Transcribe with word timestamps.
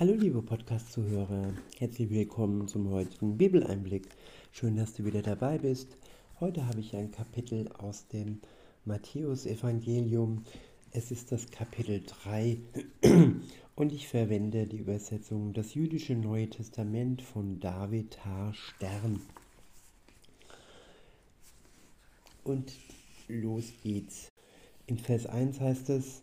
Hallo 0.00 0.14
liebe 0.14 0.40
Podcast-Zuhörer, 0.40 1.52
herzlich 1.76 2.08
willkommen 2.08 2.66
zum 2.68 2.88
heutigen 2.88 3.36
Bibeleinblick. 3.36 4.08
Schön, 4.50 4.76
dass 4.76 4.94
du 4.94 5.04
wieder 5.04 5.20
dabei 5.20 5.58
bist. 5.58 5.94
Heute 6.40 6.66
habe 6.66 6.80
ich 6.80 6.96
ein 6.96 7.10
Kapitel 7.10 7.68
aus 7.76 8.08
dem 8.08 8.40
Matthäus-Evangelium. 8.86 10.46
Es 10.90 11.10
ist 11.10 11.32
das 11.32 11.50
Kapitel 11.50 12.02
3 12.24 12.56
und 13.76 13.92
ich 13.92 14.08
verwende 14.08 14.66
die 14.66 14.78
Übersetzung 14.78 15.52
Das 15.52 15.74
jüdische 15.74 16.14
Neue 16.14 16.48
Testament 16.48 17.20
von 17.20 17.60
David 17.60 18.24
H. 18.24 18.54
Stern. 18.54 19.20
Und 22.42 22.72
los 23.28 23.70
geht's. 23.82 24.30
In 24.86 24.96
Vers 24.96 25.26
1 25.26 25.60
heißt 25.60 25.90
es, 25.90 26.22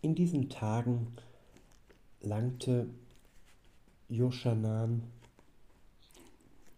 in 0.00 0.14
diesen 0.14 0.48
Tagen 0.48 1.08
langte 2.22 2.88
Joschanan 4.12 5.02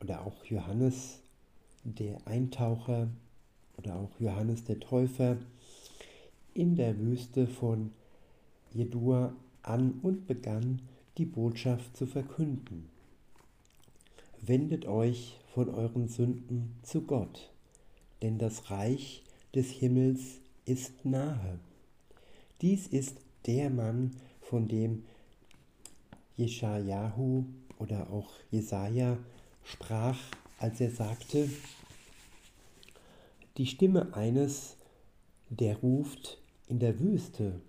oder 0.01 0.25
auch 0.25 0.45
Johannes, 0.45 1.19
der 1.83 2.25
Eintaucher 2.29 3.09
oder 3.77 3.97
auch 3.97 4.21
Johannes 4.21 4.63
der 4.65 4.79
Täufer, 4.79 5.37
in 6.55 6.77
der 6.77 6.97
Wüste 6.99 7.49
von 7.49 7.91
Jedua 8.73 9.35
an 9.63 9.99
und 10.03 10.29
begann 10.29 10.83
die 11.19 11.27
Botschaft 11.27 11.97
zu 11.97 12.07
verkünden. 12.07 12.89
Wendet 14.41 14.87
euch 14.87 15.41
von 15.53 15.69
euren 15.71 16.07
Sünden 16.07 16.77
zu 16.83 17.03
Gott, 17.03 17.51
denn 18.23 18.39
das 18.39 18.71
Reich 18.71 19.25
des 19.55 19.71
Himmels 19.71 20.41
ist 20.67 21.05
nahe. 21.05 21.59
Dies 22.61 22.87
ist 22.87 23.17
der 23.47 23.71
Mann, 23.71 24.13
von 24.41 24.69
dem 24.69 25.03
Jeschajahu 26.37 27.45
oder 27.79 28.11
auch 28.11 28.31
Jesaja 28.51 29.19
sprach, 29.63 30.19
als 30.59 30.81
er 30.81 30.91
sagte: 30.91 31.49
Die 33.57 33.67
Stimme 33.67 34.15
eines, 34.15 34.77
der 35.51 35.77
ruft 35.77 36.39
in 36.67 36.79
der 36.79 36.99
Wüste, 36.99 37.61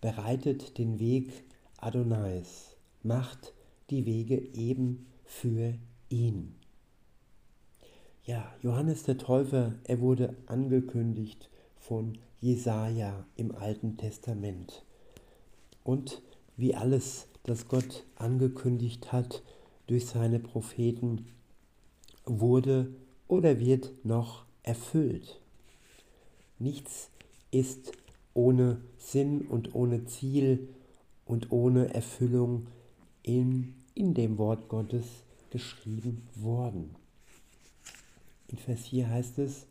bereitet 0.00 0.78
den 0.78 0.98
Weg 0.98 1.32
Adonais, 1.78 2.76
macht 3.02 3.52
die 3.90 4.06
Wege 4.06 4.36
eben 4.54 5.06
für 5.24 5.74
ihn. 6.08 6.54
Ja, 8.24 8.52
Johannes 8.62 9.04
der 9.04 9.18
Täufer, 9.18 9.74
er 9.84 10.00
wurde 10.00 10.34
angekündigt 10.46 11.48
von 11.76 12.18
Jesaja 12.40 13.24
im 13.36 13.54
Alten 13.54 13.96
Testament. 13.96 14.84
Und 15.84 16.22
wie 16.56 16.74
alles 16.74 17.28
das 17.46 17.68
Gott 17.68 18.04
angekündigt 18.16 19.12
hat 19.12 19.42
durch 19.86 20.06
seine 20.06 20.40
Propheten, 20.40 21.26
wurde 22.24 22.92
oder 23.28 23.60
wird 23.60 24.04
noch 24.04 24.44
erfüllt. 24.64 25.40
Nichts 26.58 27.10
ist 27.52 27.92
ohne 28.34 28.80
Sinn 28.98 29.42
und 29.42 29.74
ohne 29.76 30.04
Ziel 30.06 30.68
und 31.24 31.52
ohne 31.52 31.94
Erfüllung 31.94 32.66
in, 33.22 33.74
in 33.94 34.14
dem 34.14 34.38
Wort 34.38 34.68
Gottes 34.68 35.06
geschrieben 35.50 36.26
worden. 36.34 36.96
In 38.48 38.58
Vers 38.58 38.88
4 38.88 39.08
heißt 39.08 39.38
es, 39.38 39.66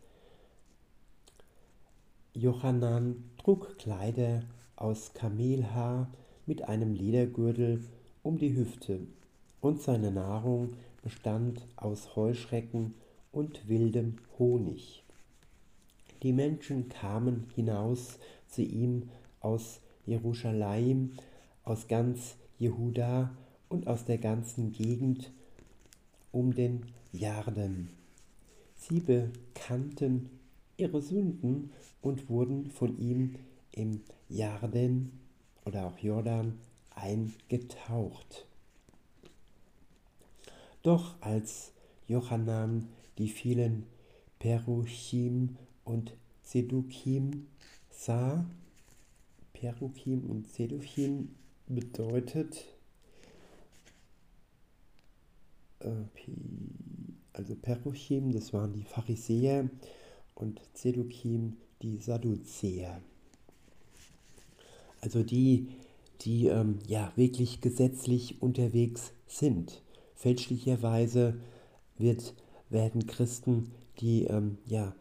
Johannan 2.33 3.23
trug 3.37 3.77
Kleider 3.77 4.43
aus 4.75 5.13
Kamelhaar, 5.13 6.09
mit 6.45 6.63
einem 6.63 6.93
Ledergürtel 6.93 7.83
um 8.23 8.37
die 8.37 8.55
Hüfte, 8.55 8.99
und 9.61 9.81
seine 9.81 10.11
Nahrung 10.11 10.73
bestand 11.01 11.65
aus 11.75 12.15
Heuschrecken 12.15 12.93
und 13.31 13.67
wildem 13.67 14.17
Honig. 14.37 15.03
Die 16.23 16.33
Menschen 16.33 16.89
kamen 16.89 17.47
hinaus 17.55 18.19
zu 18.47 18.61
ihm 18.61 19.09
aus 19.39 19.79
Jerusalem, 20.05 21.13
aus 21.63 21.87
ganz 21.87 22.35
Jehuda 22.57 23.35
und 23.69 23.87
aus 23.87 24.05
der 24.05 24.17
ganzen 24.17 24.71
Gegend 24.71 25.31
um 26.31 26.53
den 26.53 26.83
Jarden. 27.11 27.89
Sie 28.75 28.99
bekannten 28.99 30.29
ihre 30.77 31.01
Sünden 31.01 31.71
und 32.01 32.29
wurden 32.29 32.69
von 32.69 32.97
ihm 32.99 33.35
im 33.71 34.01
Jarden 34.29 35.24
oder 35.65 35.87
auch 35.87 35.97
Jordan 35.97 36.59
eingetaucht. 36.91 38.45
Doch 40.83 41.15
als 41.21 41.73
Johannan 42.07 42.87
die 43.17 43.29
vielen 43.29 43.85
Peruchim 44.39 45.57
und 45.83 46.13
Sedukim 46.43 47.47
sah, 47.89 48.45
Peruchim 49.53 50.29
und 50.29 50.47
Seduchim 50.47 51.33
bedeutet, 51.67 52.65
äh, 55.79 55.89
also 57.33 57.55
Peruchim, 57.55 58.31
das 58.31 58.53
waren 58.53 58.73
die 58.73 58.83
Pharisäer 58.83 59.69
und 60.35 60.61
Sedukim, 60.73 61.57
die 61.81 61.97
Sadduzäer 61.97 63.01
also 65.05 65.21
die, 65.21 65.67
die 66.21 66.47
ähm, 66.47 66.79
ja 66.87 67.11
wirklich 67.15 67.61
gesetzlich 67.61 68.41
unterwegs 68.41 69.13
sind. 69.27 69.83
Fälschlicherweise 70.15 71.35
wird, 71.97 72.33
werden 72.69 73.05
Christen, 73.05 73.71
die 73.99 74.23
ähm, 74.23 74.57
ja 74.65 74.95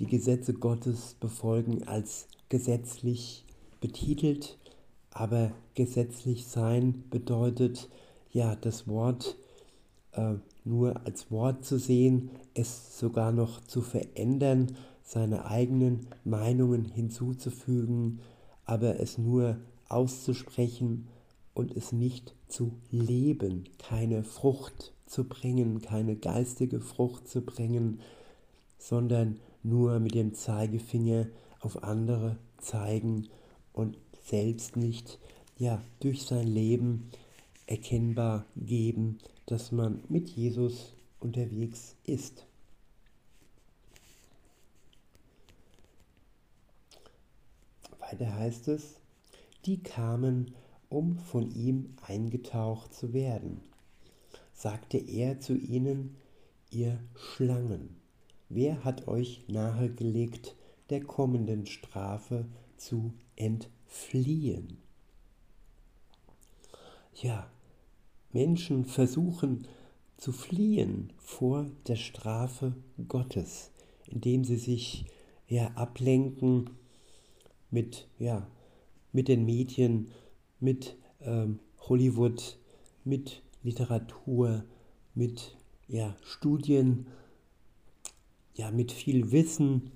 die 0.00 0.06
Gesetze 0.06 0.52
Gottes 0.52 1.16
befolgen, 1.18 1.88
als 1.88 2.28
gesetzlich 2.50 3.44
betitelt, 3.80 4.58
aber 5.10 5.52
gesetzlich 5.74 6.46
sein 6.46 7.04
bedeutet 7.10 7.88
ja 8.30 8.54
das 8.54 8.86
Wort 8.86 9.36
äh, 10.12 10.34
nur 10.64 11.06
als 11.06 11.30
Wort 11.30 11.64
zu 11.64 11.78
sehen, 11.78 12.30
es 12.52 12.98
sogar 12.98 13.32
noch 13.32 13.62
zu 13.62 13.80
verändern, 13.80 14.76
seine 15.02 15.46
eigenen 15.46 16.06
Meinungen 16.24 16.84
hinzuzufügen, 16.84 18.20
aber 18.68 19.00
es 19.00 19.16
nur 19.16 19.56
auszusprechen 19.88 21.08
und 21.54 21.74
es 21.74 21.90
nicht 21.90 22.34
zu 22.48 22.72
leben, 22.90 23.64
keine 23.78 24.22
Frucht 24.22 24.92
zu 25.06 25.24
bringen, 25.24 25.80
keine 25.80 26.16
geistige 26.16 26.78
Frucht 26.78 27.28
zu 27.28 27.40
bringen, 27.40 28.00
sondern 28.78 29.40
nur 29.62 29.98
mit 30.00 30.14
dem 30.14 30.34
Zeigefinger 30.34 31.28
auf 31.60 31.82
andere 31.82 32.36
zeigen 32.58 33.28
und 33.72 33.96
selbst 34.22 34.76
nicht 34.76 35.18
ja 35.56 35.82
durch 36.00 36.24
sein 36.24 36.46
Leben 36.46 37.08
erkennbar 37.66 38.44
geben, 38.54 39.18
dass 39.46 39.72
man 39.72 40.02
mit 40.10 40.28
Jesus 40.28 40.92
unterwegs 41.20 41.96
ist. 42.04 42.47
Weiter 48.10 48.34
heißt 48.34 48.68
es, 48.68 49.00
die 49.66 49.82
kamen, 49.82 50.54
um 50.88 51.18
von 51.18 51.50
ihm 51.50 51.94
eingetaucht 52.06 52.94
zu 52.94 53.12
werden. 53.12 53.60
Sagte 54.54 54.96
er 54.96 55.40
zu 55.40 55.54
ihnen, 55.54 56.16
ihr 56.70 56.98
Schlangen, 57.14 57.96
wer 58.48 58.82
hat 58.84 59.08
euch 59.08 59.44
nahegelegt, 59.48 60.56
der 60.88 61.04
kommenden 61.04 61.66
Strafe 61.66 62.46
zu 62.78 63.12
entfliehen? 63.36 64.78
Ja, 67.14 67.50
Menschen 68.32 68.86
versuchen 68.86 69.68
zu 70.16 70.32
fliehen 70.32 71.12
vor 71.18 71.66
der 71.86 71.96
Strafe 71.96 72.74
Gottes, 73.06 73.70
indem 74.06 74.44
sie 74.44 74.56
sich 74.56 75.04
ja 75.46 75.72
ablenken 75.74 76.70
mit, 77.70 78.08
ja, 78.18 78.46
mit 79.12 79.28
den 79.28 79.44
Medien, 79.44 80.08
mit 80.60 80.96
ähm, 81.20 81.60
Hollywood, 81.80 82.58
mit 83.04 83.42
Literatur, 83.62 84.64
mit 85.14 85.56
ja, 85.88 86.16
Studien, 86.22 87.06
ja, 88.54 88.70
mit 88.70 88.92
viel 88.92 89.30
Wissen, 89.32 89.90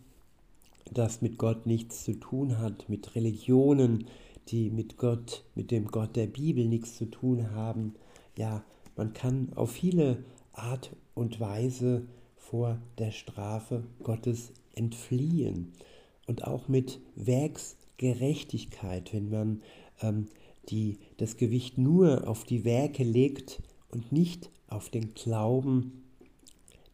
das 0.90 1.22
mit 1.22 1.38
Gott 1.38 1.66
nichts 1.66 2.04
zu 2.04 2.14
tun 2.14 2.58
hat, 2.58 2.88
mit 2.88 3.14
Religionen, 3.14 4.06
die 4.48 4.70
mit 4.70 4.96
Gott, 4.96 5.44
mit 5.54 5.70
dem 5.70 5.86
Gott 5.86 6.16
der 6.16 6.26
Bibel 6.26 6.66
nichts 6.66 6.96
zu 6.96 7.06
tun 7.06 7.52
haben. 7.52 7.94
Ja, 8.36 8.64
man 8.96 9.12
kann 9.12 9.52
auf 9.54 9.72
viele 9.72 10.24
Art 10.52 10.94
und 11.14 11.40
Weise 11.40 12.06
vor 12.36 12.80
der 12.98 13.10
Strafe 13.10 13.84
Gottes 14.02 14.52
entfliehen 14.74 15.72
und 16.32 16.44
auch 16.44 16.66
mit 16.66 16.98
Werksgerechtigkeit, 17.14 19.12
wenn 19.12 19.28
man 19.28 19.60
ähm, 20.00 20.28
die 20.70 20.96
das 21.18 21.36
Gewicht 21.36 21.76
nur 21.76 22.26
auf 22.26 22.44
die 22.44 22.64
Werke 22.64 23.04
legt 23.04 23.60
und 23.90 24.12
nicht 24.12 24.48
auf 24.66 24.88
den 24.88 25.12
Glauben, 25.12 26.04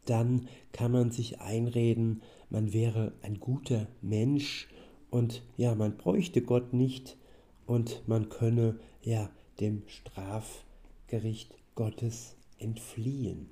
dann 0.06 0.48
kann 0.72 0.90
man 0.90 1.12
sich 1.12 1.40
einreden, 1.40 2.20
man 2.50 2.72
wäre 2.72 3.12
ein 3.22 3.38
guter 3.38 3.86
Mensch 4.02 4.66
und 5.08 5.44
ja, 5.56 5.76
man 5.76 5.96
bräuchte 5.96 6.42
Gott 6.42 6.72
nicht 6.72 7.16
und 7.64 8.02
man 8.08 8.30
könne 8.30 8.80
ja 9.02 9.30
dem 9.60 9.84
Strafgericht 9.86 11.54
Gottes 11.76 12.34
entfliehen. 12.58 13.50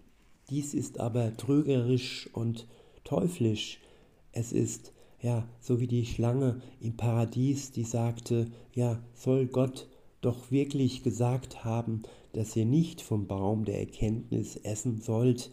Dies 0.50 0.75
ist 0.75 0.99
aber 0.99 1.37
trügerisch 1.37 2.29
und 2.32 2.67
teuflisch. 3.05 3.79
Es 4.32 4.53
ist 4.53 4.93
ja 5.26 5.49
so 5.58 5.81
wie 5.81 5.88
die 5.88 6.06
Schlange 6.06 6.61
im 6.81 6.96
Paradies, 6.96 7.73
die 7.73 7.82
sagte, 7.82 8.46
ja, 8.75 9.02
soll 9.12 9.49
Gott 9.49 9.88
doch 10.20 10.52
wirklich 10.52 11.02
gesagt 11.02 11.64
haben, 11.64 12.05
dass 12.32 12.55
ihr 12.55 12.64
nicht 12.64 13.00
vom 13.02 13.26
Baum 13.26 13.64
der 13.64 13.81
Erkenntnis 13.81 14.55
essen 14.55 15.00
sollt. 15.00 15.50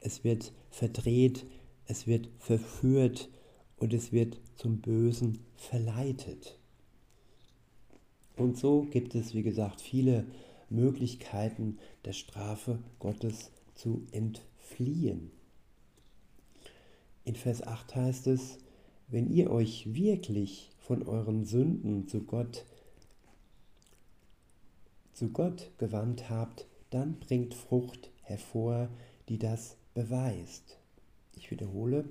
Es 0.00 0.22
wird 0.22 0.52
verdreht, 0.68 1.46
es 1.86 2.06
wird 2.06 2.28
verführt 2.38 3.30
und 3.78 3.94
es 3.94 4.12
wird 4.12 4.38
zum 4.54 4.82
Bösen 4.82 5.38
verleitet. 5.56 6.58
Und 8.36 8.58
so 8.58 8.82
gibt 8.82 9.14
es, 9.14 9.32
wie 9.32 9.42
gesagt, 9.42 9.80
viele 9.80 10.26
Möglichkeiten 10.68 11.78
der 12.04 12.12
Strafe 12.12 12.80
Gottes 12.98 13.50
zu 13.74 14.02
entfliehen. 14.12 15.30
In 17.24 17.34
Vers 17.34 17.66
8 17.66 17.96
heißt 17.96 18.26
es, 18.26 18.58
wenn 19.08 19.30
ihr 19.30 19.50
euch 19.50 19.94
wirklich 19.94 20.70
von 20.78 21.02
euren 21.02 21.44
Sünden 21.44 22.08
zu 22.08 22.22
Gott 22.22 22.64
zu 25.12 25.30
Gott 25.30 25.70
gewandt 25.78 26.28
habt, 26.28 26.66
dann 26.90 27.18
bringt 27.18 27.54
Frucht 27.54 28.10
hervor, 28.22 28.90
die 29.30 29.38
das 29.38 29.76
beweist. 29.94 30.78
Ich 31.34 31.50
wiederhole, 31.50 32.04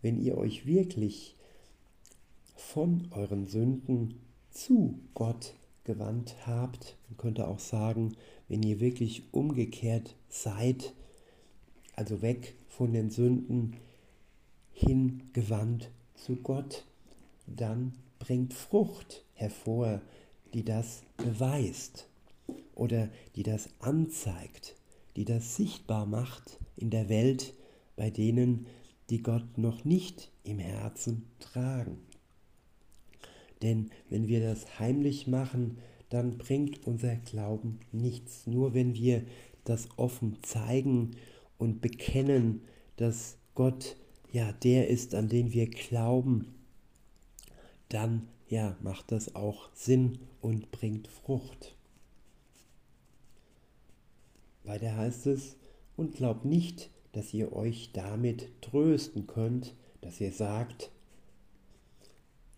wenn 0.00 0.20
ihr 0.20 0.36
euch 0.36 0.66
wirklich 0.66 1.36
von 2.56 3.06
euren 3.12 3.46
Sünden 3.46 4.20
zu 4.50 4.98
Gott 5.14 5.54
gewandt 5.84 6.34
habt, 6.44 6.96
man 7.08 7.16
könnte 7.16 7.46
auch 7.46 7.60
sagen, 7.60 8.16
wenn 8.48 8.62
ihr 8.64 8.80
wirklich 8.80 9.22
umgekehrt 9.32 10.16
seid, 10.28 10.94
also 11.94 12.22
weg 12.22 12.54
von 12.68 12.92
den 12.92 13.10
Sünden, 13.10 13.76
hingewandt 14.72 15.90
zu 16.22 16.36
Gott, 16.36 16.84
dann 17.46 17.94
bringt 18.18 18.54
Frucht 18.54 19.24
hervor, 19.34 20.00
die 20.54 20.64
das 20.64 21.02
beweist 21.16 22.08
oder 22.74 23.08
die 23.34 23.42
das 23.42 23.68
anzeigt, 23.80 24.76
die 25.16 25.24
das 25.24 25.56
sichtbar 25.56 26.06
macht 26.06 26.58
in 26.76 26.90
der 26.90 27.08
Welt 27.08 27.54
bei 27.96 28.10
denen, 28.10 28.66
die 29.10 29.22
Gott 29.22 29.58
noch 29.58 29.84
nicht 29.84 30.30
im 30.44 30.58
Herzen 30.58 31.26
tragen. 31.40 31.98
Denn 33.60 33.90
wenn 34.08 34.28
wir 34.28 34.40
das 34.40 34.78
heimlich 34.78 35.26
machen, 35.26 35.78
dann 36.08 36.38
bringt 36.38 36.86
unser 36.86 37.16
Glauben 37.16 37.80
nichts. 37.90 38.46
Nur 38.46 38.74
wenn 38.74 38.94
wir 38.94 39.24
das 39.64 39.88
offen 39.96 40.38
zeigen 40.42 41.12
und 41.58 41.80
bekennen, 41.80 42.62
dass 42.96 43.38
Gott 43.54 43.96
ja 44.32 44.52
der 44.52 44.88
ist, 44.88 45.14
an 45.14 45.28
den 45.28 45.52
wir 45.52 45.68
glauben, 45.68 46.54
dann 47.88 48.28
ja 48.48 48.76
macht 48.80 49.12
das 49.12 49.34
auch 49.34 49.70
Sinn 49.74 50.18
und 50.40 50.70
bringt 50.72 51.06
Frucht. 51.08 51.76
Weiter 54.64 54.96
heißt 54.96 55.26
es, 55.26 55.56
und 55.96 56.14
glaubt 56.14 56.44
nicht, 56.44 56.90
dass 57.12 57.34
ihr 57.34 57.52
euch 57.52 57.92
damit 57.92 58.48
trösten 58.62 59.26
könnt, 59.26 59.74
dass 60.00 60.20
ihr 60.20 60.32
sagt, 60.32 60.90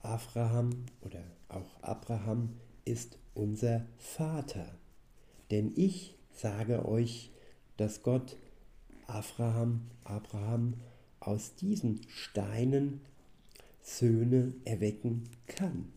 Abraham 0.00 0.70
oder 1.00 1.22
auch 1.48 1.82
Abraham 1.82 2.50
ist 2.84 3.18
unser 3.34 3.86
Vater. 3.96 4.78
Denn 5.50 5.72
ich 5.76 6.16
sage 6.30 6.86
euch, 6.86 7.30
dass 7.76 8.02
Gott 8.02 8.36
Abraham, 9.06 9.90
Abraham 10.04 10.74
aus 11.26 11.54
diesen 11.54 12.00
Steinen 12.08 13.00
Söhne 13.82 14.54
erwecken 14.64 15.24
kann. 15.46 15.92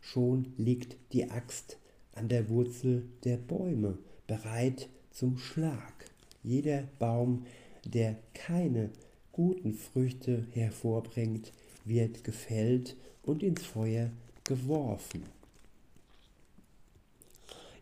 Schon 0.00 0.52
liegt 0.56 0.96
die 1.12 1.30
Axt 1.30 1.78
an 2.14 2.28
der 2.28 2.48
Wurzel 2.48 3.04
der 3.24 3.36
Bäume 3.36 3.98
bereit 4.26 4.88
zum 5.10 5.38
Schlag. 5.38 6.10
Jeder 6.42 6.88
Baum, 6.98 7.46
der 7.84 8.16
keine 8.34 8.90
guten 9.30 9.74
Früchte 9.74 10.46
hervorbringt, 10.52 11.52
wird 11.84 12.24
gefällt 12.24 12.96
und 13.22 13.42
ins 13.42 13.62
Feuer 13.62 14.10
geworfen. 14.44 15.22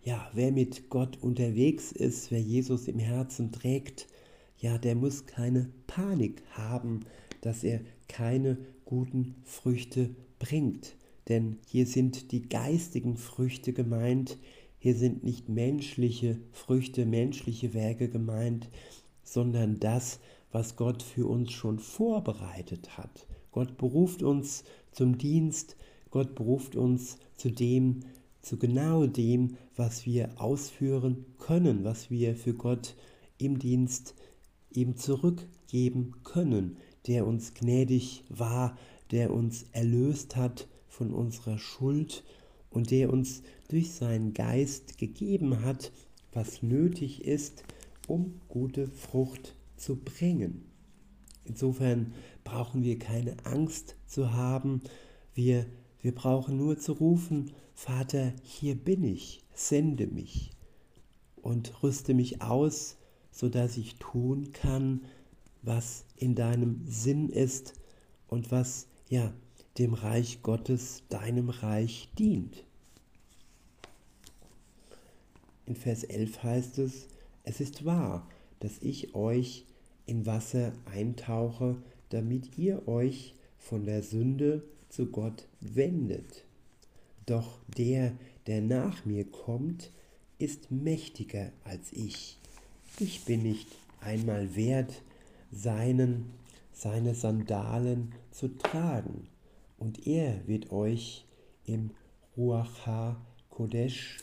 Ja, 0.02 0.30
wer 0.32 0.50
mit 0.50 0.88
Gott 0.88 1.18
unterwegs 1.22 1.92
ist, 1.92 2.30
wer 2.30 2.40
Jesus 2.40 2.88
im 2.88 2.98
Herzen 2.98 3.52
trägt, 3.52 4.06
ja, 4.60 4.78
der 4.78 4.94
muss 4.94 5.26
keine 5.26 5.70
Panik 5.86 6.42
haben, 6.50 7.00
dass 7.40 7.64
er 7.64 7.80
keine 8.08 8.58
guten 8.84 9.34
Früchte 9.44 10.10
bringt. 10.38 10.96
Denn 11.28 11.58
hier 11.66 11.86
sind 11.86 12.32
die 12.32 12.48
geistigen 12.48 13.16
Früchte 13.16 13.72
gemeint, 13.72 14.38
hier 14.78 14.94
sind 14.94 15.24
nicht 15.24 15.48
menschliche 15.48 16.38
Früchte, 16.52 17.06
menschliche 17.06 17.74
Werke 17.74 18.08
gemeint, 18.08 18.68
sondern 19.22 19.78
das, 19.78 20.20
was 20.52 20.76
Gott 20.76 21.02
für 21.02 21.26
uns 21.26 21.52
schon 21.52 21.78
vorbereitet 21.78 22.96
hat. 22.96 23.26
Gott 23.52 23.76
beruft 23.76 24.22
uns 24.22 24.64
zum 24.90 25.18
Dienst, 25.18 25.76
Gott 26.10 26.34
beruft 26.34 26.76
uns 26.76 27.18
zu 27.36 27.50
dem, 27.50 28.00
zu 28.42 28.58
genau 28.58 29.06
dem, 29.06 29.56
was 29.76 30.06
wir 30.06 30.40
ausführen 30.40 31.26
können, 31.38 31.84
was 31.84 32.10
wir 32.10 32.34
für 32.34 32.54
Gott 32.54 32.96
im 33.38 33.58
Dienst 33.58 34.14
ihm 34.70 34.96
zurückgeben 34.96 36.14
können, 36.24 36.76
der 37.06 37.26
uns 37.26 37.54
gnädig 37.54 38.24
war, 38.28 38.76
der 39.10 39.32
uns 39.32 39.66
erlöst 39.72 40.36
hat 40.36 40.68
von 40.88 41.12
unserer 41.12 41.58
Schuld 41.58 42.24
und 42.70 42.90
der 42.90 43.12
uns 43.12 43.42
durch 43.68 43.92
seinen 43.92 44.34
Geist 44.34 44.98
gegeben 44.98 45.62
hat, 45.62 45.92
was 46.32 46.62
nötig 46.62 47.24
ist, 47.24 47.64
um 48.06 48.40
gute 48.48 48.88
Frucht 48.88 49.54
zu 49.76 49.96
bringen. 49.96 50.64
Insofern 51.44 52.12
brauchen 52.44 52.82
wir 52.84 52.98
keine 52.98 53.36
Angst 53.44 53.96
zu 54.06 54.32
haben, 54.32 54.82
wir, 55.34 55.66
wir 56.00 56.14
brauchen 56.14 56.56
nur 56.56 56.78
zu 56.78 56.92
rufen, 56.92 57.52
Vater, 57.74 58.32
hier 58.42 58.74
bin 58.74 59.02
ich, 59.04 59.40
sende 59.54 60.06
mich 60.06 60.50
und 61.36 61.82
rüste 61.82 62.14
mich 62.14 62.42
aus, 62.42 62.96
sodass 63.30 63.76
ich 63.76 63.96
tun 63.96 64.52
kann, 64.52 65.04
was 65.62 66.04
in 66.16 66.34
deinem 66.34 66.84
Sinn 66.86 67.28
ist 67.28 67.74
und 68.28 68.50
was 68.50 68.86
ja 69.08 69.32
dem 69.78 69.94
Reich 69.94 70.42
Gottes, 70.42 71.02
deinem 71.08 71.48
Reich 71.48 72.08
dient. 72.18 72.64
In 75.66 75.76
Vers 75.76 76.04
11 76.04 76.42
heißt 76.42 76.78
es, 76.78 77.08
es 77.44 77.60
ist 77.60 77.84
wahr, 77.84 78.28
dass 78.58 78.78
ich 78.80 79.14
euch 79.14 79.66
in 80.06 80.26
Wasser 80.26 80.72
eintauche, 80.84 81.76
damit 82.08 82.58
ihr 82.58 82.88
euch 82.88 83.34
von 83.58 83.84
der 83.84 84.02
Sünde 84.02 84.64
zu 84.88 85.06
Gott 85.06 85.46
wendet. 85.60 86.44
Doch 87.26 87.60
der, 87.78 88.16
der 88.48 88.60
nach 88.60 89.04
mir 89.04 89.24
kommt, 89.24 89.92
ist 90.38 90.72
mächtiger 90.72 91.52
als 91.62 91.92
ich. 91.92 92.39
Ich 93.02 93.24
bin 93.24 93.44
nicht 93.44 93.66
einmal 94.02 94.54
wert, 94.56 95.00
seinen, 95.50 96.34
seine 96.70 97.14
Sandalen 97.14 98.12
zu 98.30 98.48
tragen, 98.58 99.26
und 99.78 100.06
er 100.06 100.46
wird 100.46 100.70
euch 100.70 101.24
im 101.64 101.92
Ruach 102.36 102.84
HaKodesh, 102.84 104.18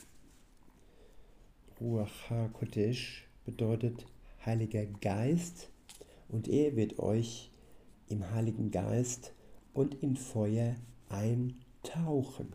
Ruach 1.81 2.29
HaKodesh 2.29 3.27
bedeutet 3.45 4.05
Heiliger 4.45 4.85
Geist, 4.85 5.69
und 6.29 6.47
er 6.47 6.75
wird 6.75 6.99
euch 6.99 7.49
im 8.09 8.29
Heiligen 8.29 8.69
Geist 8.69 9.33
und 9.73 9.95
in 10.03 10.15
Feuer 10.15 10.75
eintauchen. 11.09 12.53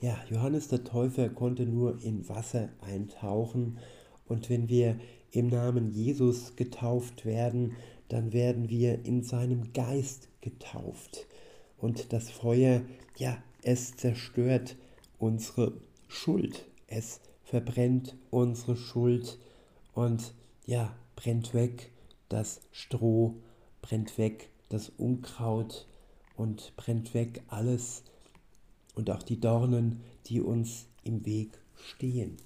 Ja, 0.00 0.16
Johannes 0.30 0.68
der 0.68 0.84
Täufer 0.84 1.28
konnte 1.28 1.66
nur 1.66 2.02
in 2.02 2.26
Wasser 2.30 2.70
eintauchen 2.80 3.78
und 4.28 4.50
wenn 4.50 4.68
wir 4.68 4.98
im 5.30 5.48
Namen 5.48 5.90
Jesus 5.90 6.56
getauft 6.56 7.24
werden, 7.24 7.76
dann 8.08 8.32
werden 8.32 8.70
wir 8.70 9.04
in 9.04 9.22
seinem 9.22 9.72
Geist 9.72 10.28
getauft. 10.40 11.26
Und 11.76 12.12
das 12.12 12.30
Feuer, 12.30 12.82
ja, 13.16 13.42
es 13.62 13.96
zerstört 13.96 14.76
unsere 15.18 15.80
Schuld. 16.06 16.66
Es 16.86 17.20
verbrennt 17.44 18.16
unsere 18.30 18.76
Schuld 18.76 19.38
und 19.94 20.34
ja, 20.66 20.94
brennt 21.16 21.54
weg 21.54 21.90
das 22.28 22.60
Stroh, 22.72 23.34
brennt 23.82 24.18
weg 24.18 24.50
das 24.68 24.90
Unkraut 24.90 25.86
und 26.36 26.72
brennt 26.76 27.14
weg 27.14 27.42
alles 27.48 28.04
und 28.94 29.10
auch 29.10 29.22
die 29.22 29.40
Dornen, 29.40 30.00
die 30.26 30.40
uns 30.40 30.86
im 31.04 31.24
Weg 31.24 31.58
stehen. 31.74 32.36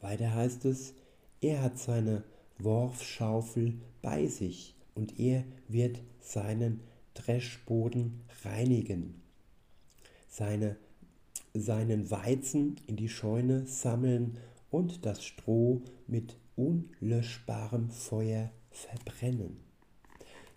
Weiter 0.00 0.34
heißt 0.34 0.64
es, 0.64 0.94
er 1.40 1.62
hat 1.62 1.78
seine 1.78 2.24
Worfschaufel 2.58 3.74
bei 4.02 4.26
sich 4.26 4.74
und 4.94 5.18
er 5.18 5.44
wird 5.68 6.00
seinen 6.20 6.80
Dreschboden 7.14 8.20
reinigen, 8.44 9.20
seine, 10.28 10.76
seinen 11.54 12.10
Weizen 12.10 12.76
in 12.86 12.96
die 12.96 13.08
Scheune 13.08 13.66
sammeln 13.66 14.38
und 14.70 15.06
das 15.06 15.24
Stroh 15.24 15.82
mit 16.06 16.36
unlöschbarem 16.56 17.90
Feuer 17.90 18.50
verbrennen. 18.70 19.58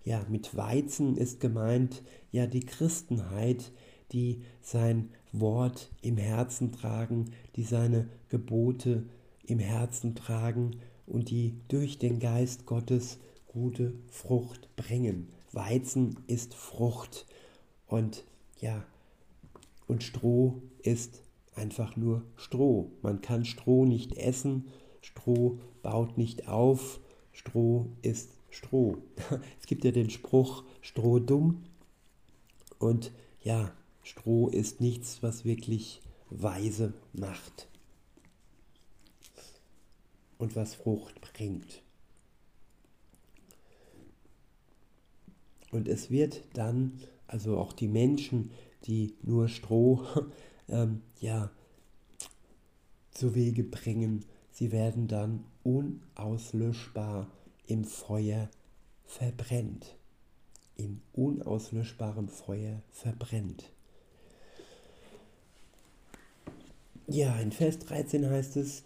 Ja, 0.03 0.25
mit 0.29 0.55
Weizen 0.55 1.15
ist 1.17 1.39
gemeint 1.39 2.01
ja 2.31 2.47
die 2.47 2.65
Christenheit, 2.65 3.71
die 4.11 4.41
sein 4.61 5.09
Wort 5.31 5.91
im 6.01 6.17
Herzen 6.17 6.71
tragen, 6.71 7.31
die 7.55 7.63
seine 7.63 8.09
Gebote 8.29 9.03
im 9.45 9.59
Herzen 9.59 10.15
tragen 10.15 10.77
und 11.07 11.29
die 11.29 11.55
durch 11.67 11.97
den 11.97 12.19
Geist 12.19 12.65
Gottes 12.65 13.19
gute 13.47 13.93
Frucht 14.09 14.73
bringen. 14.75 15.27
Weizen 15.51 16.15
ist 16.27 16.53
Frucht 16.53 17.25
und 17.87 18.23
ja, 18.59 18.85
und 19.87 20.03
Stroh 20.03 20.61
ist 20.83 21.23
einfach 21.55 21.97
nur 21.97 22.23
Stroh. 22.37 22.91
Man 23.01 23.21
kann 23.21 23.43
Stroh 23.43 23.85
nicht 23.85 24.17
essen, 24.17 24.67
Stroh 25.01 25.59
baut 25.81 26.17
nicht 26.17 26.47
auf, 26.47 27.01
Stroh 27.33 27.87
ist 28.01 28.29
Stroh. 28.49 28.97
Es 29.59 29.67
gibt 29.67 29.83
ja 29.83 29.91
den 29.91 30.09
Spruch 30.09 30.63
Stroh 30.81 31.19
dumm 31.19 31.63
und 32.79 33.11
ja, 33.41 33.73
Stroh 34.03 34.47
ist 34.47 34.81
nichts, 34.81 35.21
was 35.21 35.45
wirklich 35.45 36.01
weise 36.29 36.93
macht 37.13 37.67
und 40.41 40.55
was 40.55 40.73
Frucht 40.73 41.21
bringt. 41.21 41.83
Und 45.71 45.87
es 45.87 46.09
wird 46.09 46.43
dann, 46.53 46.99
also 47.27 47.57
auch 47.57 47.73
die 47.73 47.87
Menschen, 47.87 48.51
die 48.85 49.13
nur 49.21 49.47
Stroh 49.47 50.03
ähm, 50.67 51.01
ja, 51.19 51.51
zu 53.11 53.35
Wege 53.35 53.63
bringen, 53.63 54.25
sie 54.51 54.71
werden 54.71 55.07
dann 55.07 55.45
unauslöschbar 55.63 57.27
im 57.67 57.85
Feuer 57.85 58.49
verbrennt. 59.05 59.95
In 60.75 61.01
unauslöschbarem 61.13 62.29
Feuer 62.29 62.81
verbrennt. 62.89 63.71
Ja, 67.07 67.39
in 67.39 67.51
Vers 67.51 67.77
13 67.79 68.27
heißt 68.27 68.57
es, 68.57 68.83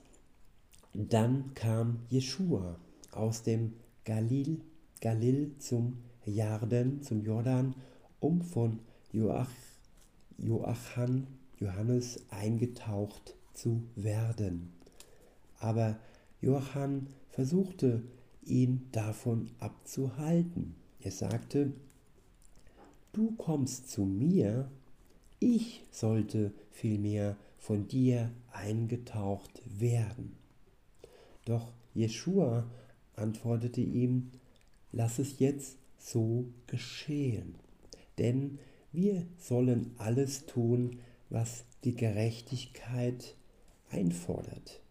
dann 0.96 1.54
kam 1.56 2.00
Jeschua 2.10 2.80
aus 3.12 3.44
dem 3.44 3.74
Galil, 4.06 4.62
Galil 5.02 5.52
zum 5.60 5.98
Jarden, 6.26 7.02
zum 7.02 7.24
Jordan, 7.24 7.76
um 8.20 8.42
von 8.42 8.80
Joach, 9.12 9.50
Joachan, 10.38 11.28
Johannes 11.60 12.24
eingetaucht 12.30 13.36
zu 13.54 13.84
werden. 13.96 14.72
Aber 15.60 15.98
Johann 16.42 17.08
versuchte 17.30 18.04
ihn 18.44 18.88
davon 18.92 19.50
abzuhalten. 19.60 20.76
Er 21.00 21.12
sagte, 21.12 21.74
du 23.14 23.32
kommst 23.32 23.90
zu 23.90 24.06
mir, 24.06 24.70
ich 25.40 25.84
sollte 25.92 26.54
vielmehr 26.72 27.38
von 27.58 27.88
dir 27.88 28.32
eingetaucht 28.52 29.62
werden. 29.80 30.45
Doch 31.46 31.72
Jeschua 31.94 32.70
antwortete 33.16 33.82
ihm, 33.82 34.32
lass 34.92 35.20
es 35.20 35.40
jetzt 35.40 35.78
so 35.98 36.46
geschehen, 36.68 37.56
denn 38.18 38.60
wir 38.92 39.26
sollen 39.38 39.94
alles 39.98 40.46
tun, 40.46 41.00
was 41.30 41.66
die 41.84 41.96
Gerechtigkeit 41.96 43.36
einfordert. 43.90 44.82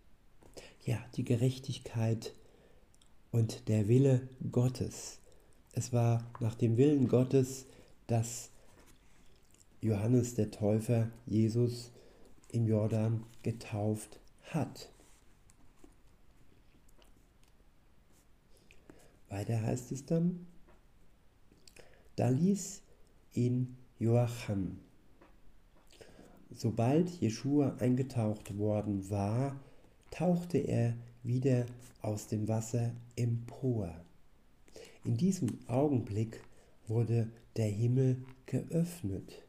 Ja, 0.84 0.98
die 1.16 1.24
Gerechtigkeit 1.24 2.34
und 3.30 3.68
der 3.68 3.88
Wille 3.88 4.28
Gottes. 4.52 5.20
Es 5.72 5.92
war 5.92 6.30
nach 6.40 6.54
dem 6.54 6.76
Willen 6.76 7.08
Gottes, 7.08 7.66
dass 8.06 8.50
Johannes 9.80 10.34
der 10.34 10.50
Täufer 10.50 11.10
Jesus 11.26 11.90
im 12.52 12.66
Jordan 12.66 13.24
getauft 13.42 14.20
hat. 14.42 14.93
Weiter 19.28 19.60
heißt 19.62 19.92
es 19.92 20.06
dann, 20.06 20.46
da 22.16 22.28
ließ 22.28 22.82
ihn 23.32 23.76
Joachim. 23.98 24.78
Sobald 26.52 27.10
Jeschua 27.20 27.76
eingetaucht 27.78 28.56
worden 28.58 29.10
war, 29.10 29.58
tauchte 30.10 30.58
er 30.58 30.94
wieder 31.24 31.66
aus 32.00 32.28
dem 32.28 32.46
Wasser 32.46 32.92
empor. 33.16 33.92
In 35.04 35.16
diesem 35.16 35.58
Augenblick 35.66 36.40
wurde 36.86 37.30
der 37.56 37.68
Himmel 37.68 38.24
geöffnet. 38.46 39.42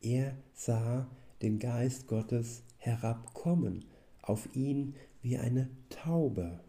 Er 0.00 0.36
sah 0.54 1.06
den 1.42 1.58
Geist 1.58 2.06
Gottes 2.06 2.62
herabkommen 2.78 3.84
auf 4.22 4.54
ihn 4.54 4.94
wie 5.22 5.36
eine 5.36 5.68
Taube. 5.90 6.60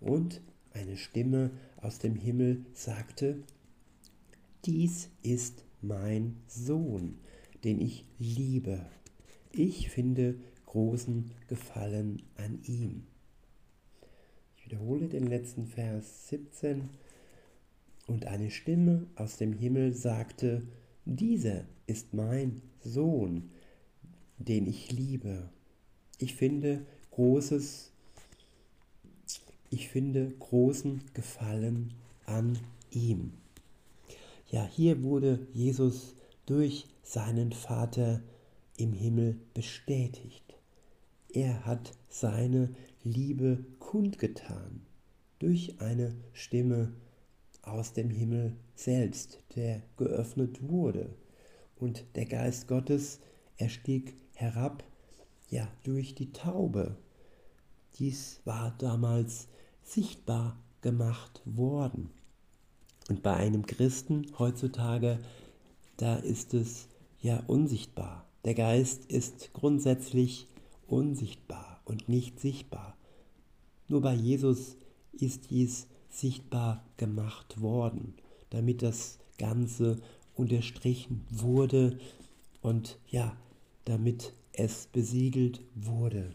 Und 0.00 0.40
eine 0.78 0.96
Stimme 0.96 1.50
aus 1.76 1.98
dem 1.98 2.14
Himmel 2.14 2.64
sagte, 2.72 3.42
Dies 4.64 5.10
ist 5.22 5.64
mein 5.82 6.36
Sohn, 6.46 7.18
den 7.64 7.80
ich 7.80 8.04
liebe. 8.18 8.86
Ich 9.52 9.90
finde 9.90 10.36
großen 10.66 11.32
Gefallen 11.48 12.22
an 12.36 12.60
ihm. 12.64 13.06
Ich 14.56 14.66
wiederhole 14.66 15.08
den 15.08 15.26
letzten 15.26 15.66
Vers 15.66 16.28
17. 16.28 16.90
Und 18.06 18.26
eine 18.26 18.50
Stimme 18.50 19.06
aus 19.16 19.36
dem 19.36 19.52
Himmel 19.52 19.94
sagte, 19.94 20.62
dieser 21.04 21.64
ist 21.86 22.14
mein 22.14 22.62
Sohn, 22.80 23.50
den 24.38 24.66
ich 24.66 24.92
liebe. 24.92 25.50
Ich 26.18 26.34
finde 26.34 26.86
großes, 27.10 27.92
ich 29.70 29.88
finde 29.88 30.30
großen 30.38 31.02
Gefallen 31.14 31.94
an 32.26 32.58
ihm. 32.90 33.32
Ja, 34.50 34.66
hier 34.66 35.02
wurde 35.02 35.46
Jesus 35.52 36.14
durch 36.46 36.86
seinen 37.02 37.52
Vater 37.52 38.22
im 38.76 38.92
Himmel 38.92 39.38
bestätigt. 39.52 40.54
Er 41.32 41.66
hat 41.66 41.92
seine 42.08 42.74
Liebe 43.04 43.64
kundgetan 43.78 44.80
durch 45.38 45.80
eine 45.80 46.14
Stimme 46.32 46.92
aus 47.62 47.92
dem 47.92 48.10
Himmel 48.10 48.56
selbst, 48.74 49.42
der 49.54 49.82
geöffnet 49.96 50.68
wurde. 50.68 51.14
Und 51.76 52.04
der 52.16 52.24
Geist 52.26 52.66
Gottes, 52.66 53.20
er 53.56 53.68
stieg 53.68 54.14
herab, 54.34 54.82
ja, 55.50 55.68
durch 55.84 56.14
die 56.14 56.32
Taube. 56.32 56.96
Dies 57.98 58.40
war 58.44 58.74
damals 58.78 59.48
sichtbar 59.88 60.56
gemacht 60.80 61.40
worden. 61.44 62.10
Und 63.08 63.22
bei 63.22 63.34
einem 63.34 63.66
Christen 63.66 64.26
heutzutage, 64.38 65.18
da 65.96 66.16
ist 66.16 66.54
es 66.54 66.88
ja 67.20 67.42
unsichtbar. 67.46 68.26
Der 68.44 68.54
Geist 68.54 69.06
ist 69.06 69.52
grundsätzlich 69.52 70.46
unsichtbar 70.86 71.80
und 71.84 72.08
nicht 72.08 72.38
sichtbar. 72.38 72.96
Nur 73.88 74.02
bei 74.02 74.14
Jesus 74.14 74.76
ist 75.12 75.50
dies 75.50 75.86
sichtbar 76.10 76.84
gemacht 76.96 77.60
worden, 77.60 78.14
damit 78.50 78.82
das 78.82 79.18
Ganze 79.38 79.98
unterstrichen 80.34 81.24
wurde 81.30 81.98
und 82.60 82.98
ja, 83.08 83.36
damit 83.84 84.32
es 84.52 84.86
besiegelt 84.86 85.60
wurde. 85.74 86.34